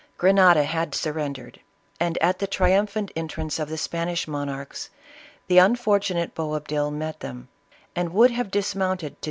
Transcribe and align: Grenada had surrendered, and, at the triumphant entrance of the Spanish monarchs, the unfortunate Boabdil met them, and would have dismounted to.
Grenada 0.17 0.63
had 0.63 0.95
surrendered, 0.95 1.59
and, 1.99 2.17
at 2.23 2.39
the 2.39 2.47
triumphant 2.47 3.11
entrance 3.15 3.59
of 3.59 3.69
the 3.69 3.77
Spanish 3.77 4.27
monarchs, 4.27 4.89
the 5.45 5.59
unfortunate 5.59 6.33
Boabdil 6.33 6.89
met 6.89 7.19
them, 7.19 7.49
and 7.95 8.11
would 8.11 8.31
have 8.31 8.49
dismounted 8.49 9.13
to. 9.13 9.19